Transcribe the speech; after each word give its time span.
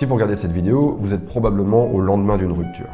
Si 0.00 0.06
vous 0.06 0.14
regardez 0.14 0.34
cette 0.34 0.52
vidéo, 0.52 0.96
vous 0.98 1.12
êtes 1.12 1.26
probablement 1.26 1.92
au 1.92 2.00
lendemain 2.00 2.38
d'une 2.38 2.52
rupture. 2.52 2.88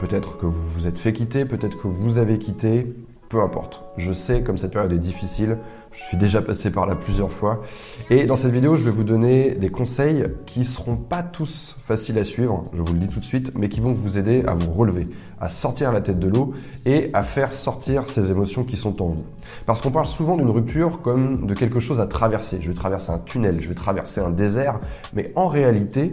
Peut-être 0.00 0.38
que 0.38 0.46
vous 0.46 0.70
vous 0.70 0.88
êtes 0.88 0.98
fait 0.98 1.12
quitter, 1.12 1.44
peut-être 1.44 1.80
que 1.80 1.86
vous 1.86 2.18
avez 2.18 2.40
quitté, 2.40 2.92
peu 3.32 3.40
importe. 3.40 3.82
Je 3.96 4.12
sais 4.12 4.42
comme 4.42 4.58
cette 4.58 4.72
période 4.72 4.92
est 4.92 4.98
difficile, 4.98 5.56
je 5.92 6.02
suis 6.02 6.18
déjà 6.18 6.42
passé 6.42 6.70
par 6.70 6.84
là 6.84 6.94
plusieurs 6.94 7.32
fois. 7.32 7.62
Et 8.10 8.24
dans 8.26 8.36
cette 8.36 8.52
vidéo, 8.52 8.76
je 8.76 8.84
vais 8.84 8.90
vous 8.90 9.04
donner 9.04 9.54
des 9.54 9.70
conseils 9.70 10.24
qui 10.44 10.64
seront 10.64 10.96
pas 10.96 11.22
tous 11.22 11.74
faciles 11.82 12.18
à 12.18 12.24
suivre, 12.24 12.64
je 12.74 12.82
vous 12.82 12.92
le 12.92 12.98
dis 12.98 13.08
tout 13.08 13.20
de 13.20 13.24
suite, 13.24 13.52
mais 13.54 13.70
qui 13.70 13.80
vont 13.80 13.94
vous 13.94 14.18
aider 14.18 14.44
à 14.46 14.54
vous 14.54 14.70
relever, 14.70 15.08
à 15.40 15.48
sortir 15.48 15.92
la 15.92 16.02
tête 16.02 16.18
de 16.18 16.28
l'eau 16.28 16.52
et 16.84 17.08
à 17.14 17.22
faire 17.22 17.54
sortir 17.54 18.06
ces 18.10 18.30
émotions 18.30 18.64
qui 18.64 18.76
sont 18.76 19.00
en 19.02 19.06
vous. 19.06 19.24
Parce 19.64 19.80
qu'on 19.80 19.90
parle 19.90 20.06
souvent 20.06 20.36
d'une 20.36 20.50
rupture 20.50 21.00
comme 21.00 21.46
de 21.46 21.54
quelque 21.54 21.80
chose 21.80 22.00
à 22.00 22.06
traverser. 22.06 22.58
Je 22.60 22.68
vais 22.68 22.74
traverser 22.74 23.12
un 23.12 23.18
tunnel, 23.18 23.62
je 23.62 23.68
vais 23.68 23.74
traverser 23.74 24.20
un 24.20 24.30
désert, 24.30 24.78
mais 25.14 25.32
en 25.36 25.48
réalité, 25.48 26.10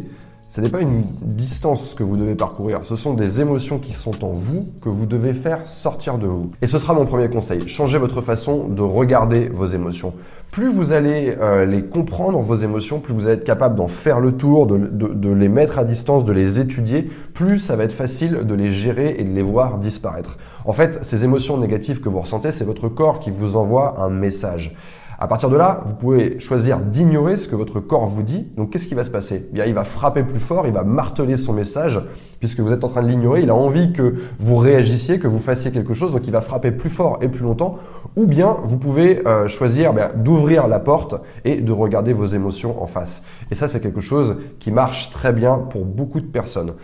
ce 0.49 0.61
n'est 0.61 0.69
pas 0.69 0.81
une 0.81 1.03
distance 1.21 1.93
que 1.93 2.01
vous 2.01 2.17
devez 2.17 2.33
parcourir, 2.33 2.79
ce 2.83 2.95
sont 2.95 3.13
des 3.13 3.39
émotions 3.39 3.77
qui 3.77 3.93
sont 3.93 4.25
en 4.25 4.31
vous 4.31 4.67
que 4.81 4.89
vous 4.89 5.05
devez 5.05 5.33
faire 5.33 5.67
sortir 5.67 6.17
de 6.17 6.25
vous. 6.25 6.49
Et 6.63 6.67
ce 6.67 6.79
sera 6.79 6.95
mon 6.95 7.05
premier 7.05 7.29
conseil, 7.29 7.67
changez 7.67 7.99
votre 7.99 8.21
façon 8.21 8.67
de 8.67 8.81
regarder 8.81 9.47
vos 9.47 9.67
émotions. 9.67 10.13
Plus 10.49 10.67
vous 10.67 10.91
allez 10.91 11.35
euh, 11.39 11.65
les 11.65 11.83
comprendre, 11.83 12.39
vos 12.39 12.55
émotions, 12.55 12.99
plus 12.99 13.13
vous 13.13 13.27
allez 13.27 13.37
être 13.37 13.43
capable 13.43 13.75
d'en 13.75 13.87
faire 13.87 14.19
le 14.19 14.31
tour, 14.31 14.65
de, 14.65 14.77
de, 14.77 15.29
les 15.29 15.49
mettre 15.49 15.77
à 15.77 15.85
distance, 15.85 16.25
de 16.25 16.33
les 16.33 16.59
étudier, 16.59 17.07
plus 17.35 17.59
ça 17.59 17.75
va 17.75 17.83
être 17.83 17.93
facile 17.93 18.39
de 18.43 18.55
les 18.55 18.71
gérer 18.71 19.15
et 19.19 19.23
de 19.23 19.29
les 19.31 19.43
voir 19.43 19.77
disparaître. 19.77 20.37
En 20.65 20.73
fait, 20.73 20.97
ces 21.03 21.23
émotions 21.23 21.57
négatives 21.57 22.01
que 22.01 22.09
vous 22.09 22.21
ressentez, 22.21 22.51
c'est 22.51 22.63
votre 22.65 22.89
corps 22.89 23.19
qui 23.19 23.29
vous 23.29 23.55
envoie 23.55 24.01
un 24.01 24.09
message. 24.09 24.75
À 25.21 25.27
partir 25.27 25.49
de 25.49 25.57
là, 25.57 25.81
vous 25.85 25.95
pouvez 25.95 26.39
choisir 26.39 26.79
d'ignorer 26.79 27.35
ce 27.35 27.49
que 27.49 27.55
votre 27.57 27.81
corps 27.81 28.07
vous 28.07 28.23
dit. 28.23 28.47
Donc 28.55 28.69
qu'est-ce 28.69 28.87
qui 28.87 28.95
va 28.95 29.03
se 29.03 29.09
passer? 29.09 29.49
Bien, 29.51 29.65
il 29.65 29.73
va 29.73 29.83
frapper 29.83 30.23
plus 30.23 30.39
fort, 30.39 30.65
il 30.65 30.71
va 30.71 30.83
marteler 30.83 31.35
son 31.35 31.51
message 31.51 31.99
puisque 32.39 32.61
vous 32.61 32.71
êtes 32.71 32.85
en 32.85 32.87
train 32.87 33.03
de 33.03 33.09
l'ignorer. 33.09 33.41
Il 33.41 33.49
a 33.49 33.55
envie 33.55 33.91
que 33.91 34.15
vous 34.39 34.55
réagissiez, 34.55 35.19
que 35.19 35.27
vous 35.27 35.41
fassiez 35.41 35.71
quelque 35.71 35.93
chose, 35.93 36.13
donc 36.13 36.25
il 36.25 36.31
va 36.31 36.39
frapper 36.39 36.71
plus 36.71 36.89
fort 36.89 37.19
et 37.21 37.27
plus 37.27 37.43
longtemps. 37.43 37.79
Ou 38.15 38.27
bien 38.27 38.55
vous 38.63 38.77
pouvez 38.77 39.27
euh, 39.27 39.49
choisir 39.49 39.93
d'ouvrir 40.15 40.69
la 40.69 40.79
porte 40.79 41.15
et 41.43 41.57
de 41.57 41.71
regarder 41.73 42.13
vos 42.13 42.27
émotions 42.27 42.81
en 42.81 42.87
face. 42.87 43.21
Et 43.51 43.55
ça, 43.55 43.67
c'est 43.67 43.81
quelque 43.81 43.99
chose 43.99 44.37
qui 44.59 44.71
marche 44.71 45.11
très 45.11 45.33
bien 45.33 45.57
pour 45.57 45.83
beaucoup 45.83 46.21
de 46.21 46.27
personnes. 46.27 46.75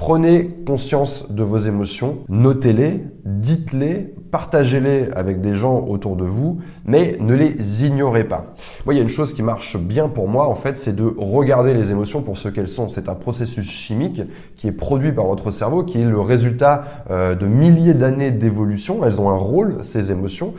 Prenez 0.00 0.48
conscience 0.66 1.30
de 1.30 1.42
vos 1.42 1.58
émotions, 1.58 2.20
notez-les, 2.30 3.04
dites-les, 3.26 4.14
partagez-les 4.30 5.10
avec 5.14 5.42
des 5.42 5.52
gens 5.52 5.84
autour 5.86 6.16
de 6.16 6.24
vous, 6.24 6.60
mais 6.86 7.18
ne 7.20 7.34
les 7.34 7.84
ignorez 7.84 8.24
pas. 8.24 8.54
Moi, 8.86 8.94
il 8.94 8.96
y 8.96 9.00
a 9.00 9.02
une 9.02 9.10
chose 9.10 9.34
qui 9.34 9.42
marche 9.42 9.76
bien 9.76 10.08
pour 10.08 10.26
moi, 10.26 10.48
en 10.48 10.54
fait, 10.54 10.78
c'est 10.78 10.96
de 10.96 11.04
regarder 11.18 11.74
les 11.74 11.90
émotions 11.90 12.22
pour 12.22 12.38
ce 12.38 12.48
qu'elles 12.48 12.70
sont. 12.70 12.88
C'est 12.88 13.10
un 13.10 13.14
processus 13.14 13.68
chimique 13.68 14.22
qui 14.60 14.68
est 14.68 14.72
produit 14.72 15.12
par 15.12 15.24
votre 15.24 15.50
cerveau, 15.50 15.84
qui 15.84 16.02
est 16.02 16.04
le 16.04 16.20
résultat 16.20 16.84
euh, 17.10 17.34
de 17.34 17.46
milliers 17.46 17.94
d'années 17.94 18.30
d'évolution. 18.30 19.06
Elles 19.06 19.18
ont 19.18 19.30
un 19.30 19.38
rôle, 19.38 19.76
ces 19.80 20.12
émotions, 20.12 20.52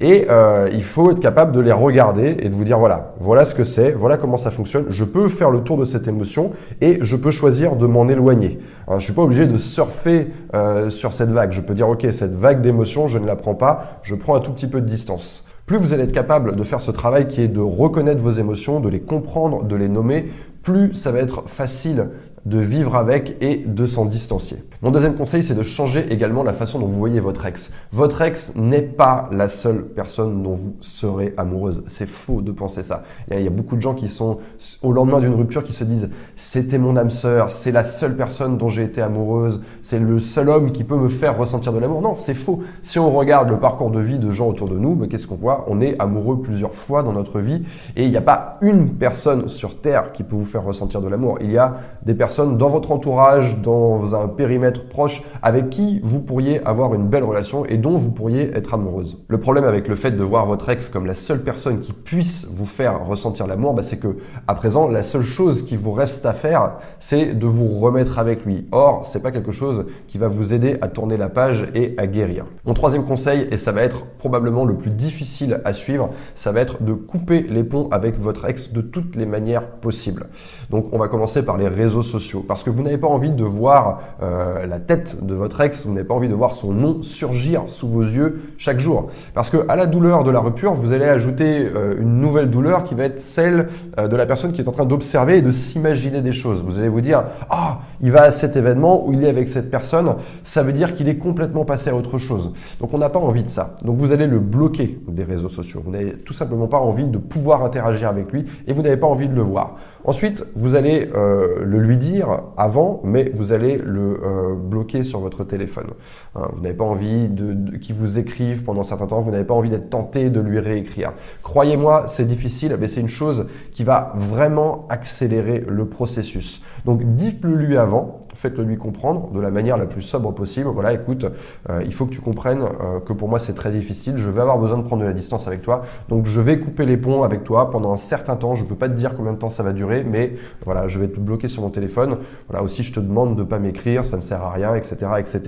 et 0.00 0.26
euh, 0.30 0.68
il 0.72 0.84
faut 0.84 1.10
être 1.10 1.18
capable 1.18 1.50
de 1.50 1.58
les 1.58 1.72
regarder 1.72 2.36
et 2.38 2.48
de 2.50 2.54
vous 2.54 2.62
dire, 2.62 2.78
voilà, 2.78 3.14
voilà 3.18 3.44
ce 3.44 3.56
que 3.56 3.64
c'est, 3.64 3.90
voilà 3.90 4.16
comment 4.16 4.36
ça 4.36 4.52
fonctionne, 4.52 4.84
je 4.90 5.02
peux 5.02 5.28
faire 5.28 5.50
le 5.50 5.62
tour 5.62 5.76
de 5.76 5.84
cette 5.84 6.06
émotion 6.06 6.52
et 6.80 7.00
je 7.00 7.16
peux 7.16 7.32
choisir 7.32 7.74
de 7.74 7.86
m'en 7.86 8.08
éloigner. 8.08 8.60
je 8.86 8.94
ne 8.94 9.00
suis 9.00 9.12
pas 9.12 9.22
obligé 9.22 9.48
de 9.48 9.58
surfer 9.58 10.28
euh, 10.54 10.88
sur 10.88 11.12
cette 11.12 11.30
vague. 11.30 11.50
Je 11.50 11.60
peux 11.60 11.74
dire, 11.74 11.88
ok, 11.88 12.06
cette 12.12 12.34
vague 12.34 12.60
d'émotions, 12.60 13.08
je 13.08 13.18
ne 13.18 13.26
la 13.26 13.34
prends 13.34 13.56
pas, 13.56 13.98
je 14.04 14.14
prends 14.14 14.36
un 14.36 14.40
tout 14.40 14.52
petit 14.52 14.68
peu 14.68 14.80
de 14.80 14.88
distance. 14.88 15.48
Plus 15.66 15.78
vous 15.78 15.92
allez 15.92 16.04
être 16.04 16.12
capable 16.12 16.54
de 16.54 16.62
faire 16.62 16.80
ce 16.80 16.92
travail 16.92 17.26
qui 17.26 17.42
est 17.42 17.48
de 17.48 17.60
reconnaître 17.60 18.22
vos 18.22 18.30
émotions, 18.30 18.78
de 18.78 18.88
les 18.88 19.00
comprendre, 19.00 19.64
de 19.64 19.74
les 19.74 19.88
nommer, 19.88 20.30
plus 20.62 20.94
ça 20.94 21.10
va 21.10 21.18
être 21.18 21.48
facile 21.48 22.08
de 22.46 22.58
vivre 22.58 22.96
avec 22.96 23.36
et 23.40 23.56
de 23.66 23.86
s'en 23.86 24.04
distancier. 24.04 24.58
Mon 24.80 24.92
deuxième 24.92 25.16
conseil, 25.16 25.42
c'est 25.42 25.56
de 25.56 25.64
changer 25.64 26.06
également 26.10 26.44
la 26.44 26.52
façon 26.52 26.78
dont 26.78 26.86
vous 26.86 26.98
voyez 26.98 27.18
votre 27.18 27.44
ex. 27.46 27.72
Votre 27.92 28.22
ex 28.22 28.54
n'est 28.54 28.82
pas 28.82 29.28
la 29.32 29.48
seule 29.48 29.82
personne 29.82 30.42
dont 30.42 30.54
vous 30.54 30.76
serez 30.80 31.34
amoureuse. 31.36 31.82
C'est 31.88 32.08
faux 32.08 32.42
de 32.42 32.52
penser 32.52 32.84
ça. 32.84 33.02
Il 33.30 33.42
y 33.42 33.46
a 33.46 33.50
beaucoup 33.50 33.74
de 33.74 33.82
gens 33.82 33.94
qui 33.94 34.06
sont 34.06 34.38
au 34.82 34.92
lendemain 34.92 35.18
d'une 35.18 35.34
rupture 35.34 35.64
qui 35.64 35.72
se 35.72 35.82
disent 35.82 36.10
c'était 36.36 36.78
mon 36.78 36.96
âme 36.96 37.10
sœur, 37.10 37.50
c'est 37.50 37.72
la 37.72 37.82
seule 37.82 38.16
personne 38.16 38.56
dont 38.56 38.68
j'ai 38.68 38.84
été 38.84 39.02
amoureuse, 39.02 39.62
c'est 39.82 39.98
le 39.98 40.20
seul 40.20 40.48
homme 40.48 40.70
qui 40.70 40.84
peut 40.84 40.96
me 40.96 41.08
faire 41.08 41.36
ressentir 41.36 41.72
de 41.72 41.78
l'amour. 41.78 42.00
Non, 42.00 42.14
c'est 42.14 42.34
faux. 42.34 42.62
Si 42.82 43.00
on 43.00 43.10
regarde 43.10 43.50
le 43.50 43.58
parcours 43.58 43.90
de 43.90 44.00
vie 44.00 44.18
de 44.18 44.30
gens 44.30 44.48
autour 44.48 44.68
de 44.68 44.78
nous, 44.78 44.94
ben, 44.94 45.08
qu'est-ce 45.08 45.26
qu'on 45.26 45.34
voit? 45.34 45.64
On 45.68 45.80
est 45.80 45.98
amoureux 45.98 46.40
plusieurs 46.40 46.74
fois 46.74 47.02
dans 47.02 47.12
notre 47.12 47.40
vie 47.40 47.64
et 47.96 48.04
il 48.04 48.10
n'y 48.10 48.16
a 48.16 48.22
pas 48.22 48.58
une 48.62 48.90
personne 48.90 49.48
sur 49.48 49.80
Terre 49.80 50.12
qui 50.12 50.22
peut 50.22 50.36
vous 50.36 50.44
faire 50.44 50.62
ressentir 50.62 51.00
de 51.00 51.08
l'amour. 51.08 51.38
Il 51.40 51.50
y 51.50 51.58
a 51.58 51.78
des 52.04 52.14
dans 52.36 52.68
votre 52.68 52.92
entourage, 52.92 53.58
dans 53.62 54.14
un 54.14 54.28
périmètre 54.28 54.84
proche, 54.88 55.22
avec 55.42 55.70
qui 55.70 56.00
vous 56.02 56.20
pourriez 56.20 56.64
avoir 56.64 56.94
une 56.94 57.06
belle 57.06 57.24
relation 57.24 57.64
et 57.64 57.76
dont 57.76 57.96
vous 57.98 58.10
pourriez 58.10 58.56
être 58.56 58.74
amoureuse. 58.74 59.18
Le 59.28 59.38
problème 59.38 59.64
avec 59.64 59.88
le 59.88 59.96
fait 59.96 60.12
de 60.12 60.22
voir 60.22 60.46
votre 60.46 60.68
ex 60.68 60.88
comme 60.88 61.06
la 61.06 61.14
seule 61.14 61.42
personne 61.42 61.80
qui 61.80 61.92
puisse 61.92 62.46
vous 62.50 62.66
faire 62.66 63.06
ressentir 63.06 63.46
l'amour, 63.46 63.74
bah, 63.74 63.82
c'est 63.82 63.98
que 63.98 64.16
à 64.46 64.54
présent, 64.54 64.88
la 64.88 65.02
seule 65.02 65.24
chose 65.24 65.64
qui 65.64 65.76
vous 65.76 65.92
reste 65.92 66.26
à 66.26 66.32
faire, 66.32 66.72
c'est 66.98 67.34
de 67.34 67.46
vous 67.46 67.68
remettre 67.78 68.18
avec 68.18 68.44
lui. 68.44 68.66
Or, 68.72 69.06
c'est 69.06 69.22
pas 69.22 69.32
quelque 69.32 69.52
chose 69.52 69.86
qui 70.06 70.18
va 70.18 70.28
vous 70.28 70.52
aider 70.52 70.76
à 70.80 70.88
tourner 70.88 71.16
la 71.16 71.28
page 71.28 71.68
et 71.74 71.94
à 71.98 72.06
guérir. 72.06 72.44
Mon 72.64 72.74
troisième 72.74 73.04
conseil, 73.04 73.48
et 73.50 73.56
ça 73.56 73.72
va 73.72 73.82
être 73.82 74.04
probablement 74.18 74.64
le 74.64 74.74
plus 74.74 74.90
difficile 74.90 75.60
à 75.64 75.72
suivre, 75.72 76.10
ça 76.34 76.52
va 76.52 76.60
être 76.60 76.82
de 76.82 76.92
couper 76.92 77.42
les 77.48 77.64
ponts 77.64 77.88
avec 77.90 78.18
votre 78.18 78.46
ex 78.48 78.72
de 78.72 78.80
toutes 78.80 79.16
les 79.16 79.26
manières 79.26 79.66
possibles. 79.66 80.26
Donc, 80.70 80.86
on 80.92 80.98
va 80.98 81.08
commencer 81.08 81.44
par 81.44 81.56
les 81.56 81.68
réseaux 81.68 82.02
sociaux 82.02 82.17
parce 82.46 82.62
que 82.62 82.70
vous 82.70 82.82
n'avez 82.82 82.98
pas 82.98 83.08
envie 83.08 83.30
de 83.30 83.44
voir 83.44 84.00
euh, 84.22 84.66
la 84.66 84.80
tête 84.80 85.24
de 85.24 85.34
votre 85.34 85.60
ex, 85.60 85.86
vous 85.86 85.92
n'avez 85.92 86.06
pas 86.06 86.14
envie 86.14 86.28
de 86.28 86.34
voir 86.34 86.52
son 86.52 86.72
nom 86.72 87.02
surgir 87.02 87.62
sous 87.66 87.88
vos 87.88 88.02
yeux 88.02 88.42
chaque 88.58 88.80
jour. 88.80 89.10
Parce 89.34 89.50
que 89.50 89.58
à 89.68 89.76
la 89.76 89.86
douleur 89.86 90.24
de 90.24 90.30
la 90.30 90.40
rupture, 90.40 90.74
vous 90.74 90.92
allez 90.92 91.04
ajouter 91.04 91.68
euh, 91.74 91.94
une 92.00 92.20
nouvelle 92.20 92.50
douleur 92.50 92.84
qui 92.84 92.94
va 92.94 93.04
être 93.04 93.20
celle 93.20 93.68
euh, 93.98 94.08
de 94.08 94.16
la 94.16 94.26
personne 94.26 94.52
qui 94.52 94.60
est 94.60 94.68
en 94.68 94.72
train 94.72 94.86
d'observer 94.86 95.38
et 95.38 95.42
de 95.42 95.52
s'imaginer 95.52 96.20
des 96.20 96.32
choses. 96.32 96.62
Vous 96.66 96.78
allez 96.78 96.88
vous 96.88 97.00
dire 97.00 97.24
ah 97.50 97.80
il 98.00 98.10
va 98.10 98.22
à 98.22 98.30
cet 98.30 98.56
événement 98.56 99.06
où 99.06 99.12
il 99.12 99.24
est 99.24 99.28
avec 99.28 99.48
cette 99.48 99.70
personne, 99.70 100.14
ça 100.44 100.62
veut 100.62 100.72
dire 100.72 100.94
qu'il 100.94 101.08
est 101.08 101.18
complètement 101.18 101.64
passé 101.64 101.90
à 101.90 101.94
autre 101.94 102.18
chose. 102.18 102.52
Donc 102.80 102.94
on 102.94 102.98
n'a 102.98 103.08
pas 103.08 103.18
envie 103.18 103.42
de 103.42 103.48
ça. 103.48 103.76
Donc 103.84 103.96
vous 103.96 104.12
allez 104.12 104.26
le 104.26 104.38
bloquer 104.38 104.98
des 105.08 105.24
réseaux 105.24 105.48
sociaux. 105.48 105.82
Vous 105.84 105.90
n'avez 105.90 106.12
tout 106.12 106.32
simplement 106.32 106.66
pas 106.66 106.78
envie 106.78 107.06
de 107.06 107.18
pouvoir 107.18 107.64
interagir 107.64 108.08
avec 108.08 108.32
lui 108.32 108.46
et 108.66 108.72
vous 108.72 108.82
n'avez 108.82 108.96
pas 108.96 109.06
envie 109.06 109.28
de 109.28 109.34
le 109.34 109.42
voir. 109.42 109.76
Ensuite, 110.04 110.46
vous 110.54 110.74
allez 110.74 111.10
le 111.12 111.78
lui 111.78 111.96
dire 111.96 112.07
avant, 112.56 113.00
mais 113.04 113.30
vous 113.34 113.52
allez 113.52 113.76
le 113.76 114.20
euh, 114.22 114.54
bloquer 114.54 115.02
sur 115.02 115.20
votre 115.20 115.44
téléphone. 115.44 115.88
Hein, 116.34 116.48
vous 116.52 116.60
n'avez 116.60 116.74
pas 116.74 116.84
envie 116.84 117.28
de, 117.28 117.76
qu'il 117.78 117.94
vous 117.94 118.18
écrive 118.18 118.64
pendant 118.64 118.80
un 118.80 118.84
certain 118.84 119.06
temps, 119.06 119.20
vous 119.20 119.30
n'avez 119.30 119.44
pas 119.44 119.54
envie 119.54 119.70
d'être 119.70 119.90
tenté 119.90 120.30
de 120.30 120.40
lui 120.40 120.58
réécrire. 120.58 121.12
Croyez-moi, 121.42 122.06
c'est 122.08 122.26
difficile, 122.26 122.76
mais 122.80 122.88
c'est 122.88 123.00
une 123.00 123.08
chose 123.08 123.46
qui 123.72 123.84
va 123.84 124.12
vraiment 124.16 124.86
accélérer 124.88 125.64
le 125.66 125.86
processus. 125.86 126.62
Donc 126.84 127.02
dites-le 127.14 127.54
lui 127.54 127.76
avant, 127.76 128.20
faites-le 128.38 128.62
lui 128.62 128.76
comprendre 128.76 129.32
de 129.32 129.40
la 129.40 129.50
manière 129.50 129.76
la 129.76 129.86
plus 129.86 130.02
sobre 130.02 130.32
possible. 130.32 130.68
Voilà, 130.68 130.92
écoute, 130.92 131.26
euh, 131.68 131.82
il 131.84 131.92
faut 131.92 132.06
que 132.06 132.12
tu 132.12 132.20
comprennes 132.20 132.62
euh, 132.62 133.00
que 133.00 133.12
pour 133.12 133.28
moi 133.28 133.40
c'est 133.40 133.52
très 133.52 133.72
difficile, 133.72 134.14
je 134.18 134.30
vais 134.30 134.40
avoir 134.40 134.58
besoin 134.58 134.78
de 134.78 134.84
prendre 134.84 135.02
de 135.02 135.08
la 135.08 135.12
distance 135.12 135.48
avec 135.48 135.60
toi, 135.60 135.82
donc 136.08 136.26
je 136.26 136.40
vais 136.40 136.60
couper 136.60 136.86
les 136.86 136.96
ponts 136.96 137.24
avec 137.24 137.42
toi 137.42 137.70
pendant 137.70 137.92
un 137.92 137.96
certain 137.96 138.36
temps. 138.36 138.54
Je 138.54 138.62
ne 138.62 138.68
peux 138.68 138.76
pas 138.76 138.88
te 138.88 138.94
dire 138.94 139.14
combien 139.16 139.32
de 139.32 139.38
temps 139.38 139.50
ça 139.50 139.64
va 139.64 139.72
durer, 139.72 140.04
mais 140.04 140.34
voilà, 140.64 140.86
je 140.86 141.00
vais 141.00 141.08
te 141.08 141.18
bloquer 141.18 141.48
sur 141.48 141.62
mon 141.62 141.70
téléphone. 141.70 142.18
Voilà, 142.48 142.64
aussi 142.64 142.84
je 142.84 142.92
te 142.92 143.00
demande 143.00 143.34
de 143.34 143.42
pas 143.42 143.58
m'écrire, 143.58 144.06
ça 144.06 144.16
ne 144.16 144.22
sert 144.22 144.42
à 144.42 144.50
rien, 144.50 144.76
etc., 144.76 144.96
etc. 145.18 145.40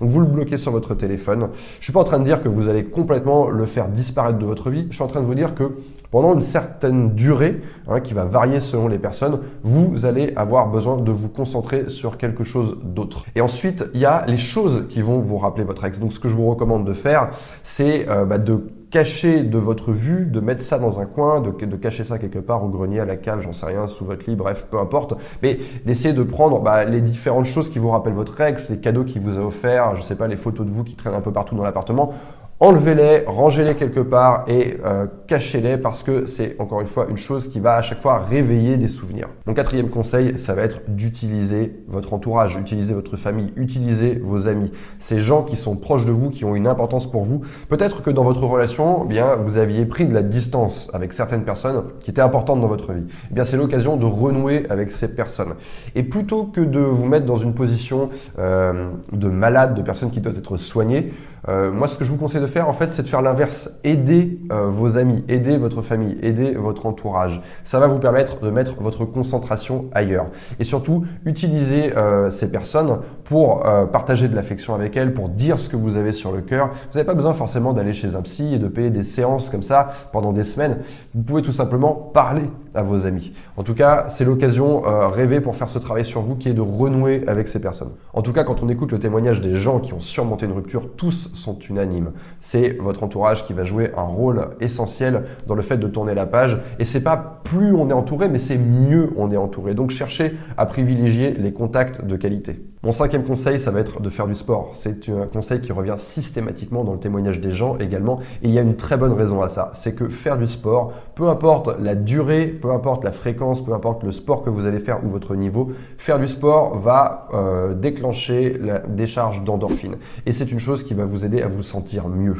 Donc 0.00 0.08
vous 0.08 0.20
le 0.20 0.26
bloquez 0.26 0.56
sur 0.56 0.72
votre 0.72 0.94
téléphone. 0.94 1.48
Je 1.80 1.84
suis 1.84 1.92
pas 1.92 2.00
en 2.00 2.04
train 2.04 2.18
de 2.18 2.24
dire 2.24 2.42
que 2.42 2.48
vous 2.48 2.70
allez 2.70 2.84
complètement 2.84 3.50
le 3.50 3.66
faire 3.66 3.88
disparaître 3.88 4.38
de 4.38 4.46
votre 4.46 4.70
vie. 4.70 4.86
Je 4.88 4.94
suis 4.94 5.04
en 5.04 5.08
train 5.08 5.20
de 5.20 5.26
vous 5.26 5.34
dire 5.34 5.54
que 5.54 5.74
pendant 6.10 6.34
une 6.34 6.40
certaine 6.40 7.14
durée, 7.14 7.60
hein, 7.88 8.00
qui 8.00 8.14
va 8.14 8.24
varier 8.24 8.60
selon 8.60 8.88
les 8.88 8.98
personnes, 8.98 9.40
vous 9.62 10.06
allez 10.06 10.32
avoir 10.36 10.68
besoin 10.68 10.96
de 10.96 11.10
vous 11.10 11.28
concentrer 11.28 11.88
sur 11.88 12.16
quelque 12.16 12.44
chose 12.44 12.78
d'autre. 12.82 13.24
Et 13.34 13.40
ensuite, 13.40 13.84
il 13.94 14.00
y 14.00 14.06
a 14.06 14.24
les 14.26 14.38
choses 14.38 14.86
qui 14.88 15.02
vont 15.02 15.18
vous 15.18 15.38
rappeler 15.38 15.64
votre 15.64 15.84
ex. 15.84 15.98
Donc 15.98 16.12
ce 16.12 16.20
que 16.20 16.28
je 16.28 16.34
vous 16.34 16.48
recommande 16.48 16.86
de 16.86 16.92
faire, 16.92 17.30
c'est 17.62 18.08
euh, 18.08 18.24
bah, 18.24 18.38
de 18.38 18.68
cacher 18.90 19.42
de 19.42 19.58
votre 19.58 19.92
vue, 19.92 20.26
de 20.26 20.40
mettre 20.40 20.62
ça 20.62 20.78
dans 20.78 21.00
un 21.00 21.04
coin, 21.04 21.40
de, 21.40 21.50
cacher 21.76 22.04
ça 22.04 22.18
quelque 22.18 22.38
part 22.38 22.64
au 22.64 22.68
grenier, 22.68 23.00
à 23.00 23.04
la 23.04 23.16
cave, 23.16 23.42
j'en 23.42 23.52
sais 23.52 23.66
rien, 23.66 23.86
sous 23.86 24.04
votre 24.04 24.28
lit, 24.28 24.36
bref, 24.36 24.66
peu 24.70 24.78
importe. 24.78 25.14
Mais 25.42 25.58
d'essayer 25.84 26.14
de 26.14 26.22
prendre 26.22 26.60
bah, 26.60 26.84
les 26.84 27.00
différentes 27.00 27.44
choses 27.44 27.70
qui 27.70 27.78
vous 27.78 27.90
rappellent 27.90 28.14
votre 28.14 28.40
ex, 28.40 28.70
les 28.70 28.78
cadeaux 28.78 29.04
qu'il 29.04 29.20
vous 29.20 29.38
a 29.38 29.42
offerts, 29.42 29.96
je 29.96 30.02
sais 30.02 30.16
pas, 30.16 30.26
les 30.26 30.36
photos 30.36 30.66
de 30.66 30.70
vous 30.70 30.84
qui 30.84 30.94
traînent 30.94 31.14
un 31.14 31.20
peu 31.20 31.32
partout 31.32 31.54
dans 31.54 31.64
l'appartement, 31.64 32.14
enlevez-les, 32.60 33.24
rangez-les 33.26 33.74
quelque 33.74 34.00
part 34.00 34.44
et 34.48 34.78
euh, 34.84 35.06
cachez-les 35.28 35.76
parce 35.76 36.02
que 36.02 36.26
c'est 36.26 36.56
encore 36.58 36.80
une 36.80 36.88
fois 36.88 37.06
une 37.08 37.16
chose 37.16 37.48
qui 37.48 37.60
va 37.60 37.76
à 37.76 37.82
chaque 37.82 38.00
fois 38.00 38.18
réveiller 38.18 38.76
des 38.76 38.88
souvenirs. 38.88 39.28
Mon 39.46 39.54
quatrième 39.54 39.90
conseil, 39.90 40.38
ça 40.38 40.54
va 40.54 40.62
être 40.62 40.82
d'utiliser 40.88 41.76
votre 41.86 42.14
entourage, 42.14 42.56
utiliser 42.56 42.94
votre 42.94 43.16
famille, 43.16 43.52
utiliser 43.54 44.20
vos 44.20 44.48
amis, 44.48 44.72
ces 44.98 45.20
gens 45.20 45.44
qui 45.44 45.54
sont 45.54 45.76
proches 45.76 46.04
de 46.04 46.10
vous, 46.10 46.30
qui 46.30 46.44
ont 46.44 46.56
une 46.56 46.66
importance 46.66 47.08
pour 47.08 47.22
vous. 47.22 47.42
Peut-être 47.68 48.02
que 48.02 48.10
dans 48.10 48.24
votre 48.24 48.42
relation, 48.42 49.04
eh 49.04 49.08
bien 49.08 49.36
vous 49.36 49.56
aviez 49.56 49.86
pris 49.86 50.06
de 50.06 50.14
la 50.14 50.22
distance 50.22 50.90
avec 50.92 51.12
certaines 51.12 51.44
personnes 51.44 51.84
qui 52.00 52.10
étaient 52.10 52.22
importantes 52.22 52.60
dans 52.60 52.66
votre 52.66 52.92
vie. 52.92 53.06
Eh 53.30 53.34
bien 53.34 53.44
c'est 53.44 53.56
l'occasion 53.56 53.96
de 53.96 54.04
renouer 54.04 54.66
avec 54.68 54.90
ces 54.90 55.14
personnes. 55.14 55.54
Et 55.94 56.02
plutôt 56.02 56.44
que 56.44 56.60
de 56.60 56.80
vous 56.80 57.06
mettre 57.06 57.26
dans 57.26 57.36
une 57.36 57.54
position 57.54 58.10
euh, 58.40 58.90
de 59.12 59.28
malade, 59.28 59.74
de 59.74 59.82
personne 59.82 60.10
qui 60.10 60.20
doit 60.20 60.32
être 60.32 60.56
soignée, 60.56 61.12
euh, 61.48 61.70
moi, 61.70 61.88
ce 61.88 61.96
que 61.96 62.04
je 62.04 62.10
vous 62.10 62.16
conseille 62.16 62.40
de 62.40 62.46
faire, 62.46 62.68
en 62.68 62.72
fait, 62.72 62.90
c'est 62.90 63.02
de 63.02 63.08
faire 63.08 63.22
l'inverse. 63.22 63.70
Aider 63.84 64.40
euh, 64.50 64.68
vos 64.68 64.98
amis, 64.98 65.24
aider 65.28 65.56
votre 65.56 65.82
famille, 65.82 66.16
aider 66.22 66.52
votre 66.52 66.86
entourage. 66.86 67.40
Ça 67.64 67.78
va 67.78 67.86
vous 67.86 67.98
permettre 67.98 68.40
de 68.40 68.50
mettre 68.50 68.80
votre 68.80 69.04
concentration 69.04 69.86
ailleurs. 69.92 70.26
Et 70.58 70.64
surtout, 70.64 71.04
utilisez 71.24 71.96
euh, 71.96 72.30
ces 72.30 72.50
personnes 72.50 72.98
pour 73.24 73.62
partager 73.92 74.26
de 74.26 74.34
l'affection 74.34 74.74
avec 74.74 74.96
elles, 74.96 75.12
pour 75.12 75.28
dire 75.28 75.58
ce 75.58 75.68
que 75.68 75.76
vous 75.76 75.98
avez 75.98 76.12
sur 76.12 76.32
le 76.32 76.40
cœur. 76.40 76.68
Vous 76.68 76.96
n'avez 76.96 77.04
pas 77.04 77.12
besoin 77.12 77.34
forcément 77.34 77.74
d'aller 77.74 77.92
chez 77.92 78.16
un 78.16 78.22
psy 78.22 78.54
et 78.54 78.58
de 78.58 78.68
payer 78.68 78.88
des 78.88 79.02
séances 79.02 79.50
comme 79.50 79.62
ça 79.62 79.90
pendant 80.12 80.32
des 80.32 80.44
semaines. 80.44 80.78
Vous 81.14 81.22
pouvez 81.22 81.42
tout 81.42 81.52
simplement 81.52 81.92
parler 81.92 82.44
vos 82.82 83.06
amis. 83.06 83.32
En 83.56 83.62
tout 83.62 83.74
cas, 83.74 84.06
c'est 84.08 84.24
l'occasion 84.24 84.82
rêvée 85.10 85.40
pour 85.40 85.56
faire 85.56 85.68
ce 85.68 85.78
travail 85.78 86.04
sur 86.04 86.20
vous 86.20 86.36
qui 86.36 86.48
est 86.48 86.54
de 86.54 86.60
renouer 86.60 87.24
avec 87.26 87.48
ces 87.48 87.60
personnes. 87.60 87.92
En 88.12 88.22
tout 88.22 88.32
cas, 88.32 88.44
quand 88.44 88.62
on 88.62 88.68
écoute 88.68 88.92
le 88.92 88.98
témoignage 88.98 89.40
des 89.40 89.56
gens 89.56 89.80
qui 89.80 89.92
ont 89.94 90.00
surmonté 90.00 90.46
une 90.46 90.52
rupture, 90.52 90.90
tous 90.96 91.30
sont 91.34 91.58
unanimes. 91.58 92.12
C'est 92.40 92.76
votre 92.80 93.02
entourage 93.02 93.46
qui 93.46 93.52
va 93.52 93.64
jouer 93.64 93.92
un 93.96 94.02
rôle 94.02 94.48
essentiel 94.60 95.24
dans 95.46 95.54
le 95.54 95.62
fait 95.62 95.78
de 95.78 95.86
tourner 95.88 96.14
la 96.14 96.26
page. 96.26 96.60
Et 96.78 96.84
c'est 96.84 97.02
pas 97.02 97.40
plus 97.44 97.74
on 97.74 97.88
est 97.90 97.94
entouré, 97.94 98.28
mais 98.28 98.38
c'est 98.38 98.58
mieux 98.58 99.10
on 99.16 99.30
est 99.32 99.36
entouré. 99.36 99.74
Donc 99.74 99.90
cherchez 99.90 100.34
à 100.56 100.66
privilégier 100.66 101.32
les 101.32 101.52
contacts 101.52 102.04
de 102.04 102.16
qualité. 102.16 102.60
Mon 102.84 102.92
cinquième 102.92 103.24
conseil, 103.24 103.58
ça 103.58 103.72
va 103.72 103.80
être 103.80 104.00
de 104.00 104.08
faire 104.08 104.28
du 104.28 104.36
sport. 104.36 104.70
C'est 104.72 105.08
un 105.08 105.26
conseil 105.26 105.60
qui 105.60 105.72
revient 105.72 105.96
systématiquement 105.96 106.84
dans 106.84 106.92
le 106.92 107.00
témoignage 107.00 107.40
des 107.40 107.50
gens 107.50 107.76
également. 107.78 108.20
Et 108.40 108.48
il 108.48 108.50
y 108.52 108.58
a 108.58 108.62
une 108.62 108.76
très 108.76 108.96
bonne 108.96 109.14
raison 109.14 109.42
à 109.42 109.48
ça. 109.48 109.72
C'est 109.74 109.96
que 109.96 110.08
faire 110.08 110.38
du 110.38 110.46
sport, 110.46 110.92
peu 111.16 111.28
importe 111.28 111.70
la 111.80 111.96
durée, 111.96 112.46
peu 112.46 112.70
importe 112.70 113.02
la 113.02 113.10
fréquence, 113.10 113.64
peu 113.64 113.72
importe 113.72 114.04
le 114.04 114.12
sport 114.12 114.44
que 114.44 114.50
vous 114.50 114.64
allez 114.64 114.78
faire 114.78 115.04
ou 115.04 115.08
votre 115.08 115.34
niveau, 115.34 115.72
faire 115.96 116.20
du 116.20 116.28
sport 116.28 116.78
va 116.78 117.26
euh, 117.34 117.74
déclencher 117.74 118.56
la 118.56 118.78
décharge 118.78 119.42
d'endorphine. 119.42 119.96
Et 120.24 120.30
c'est 120.30 120.52
une 120.52 120.60
chose 120.60 120.84
qui 120.84 120.94
va 120.94 121.04
vous 121.04 121.24
aider 121.24 121.42
à 121.42 121.48
vous 121.48 121.62
sentir 121.62 122.06
mieux. 122.06 122.36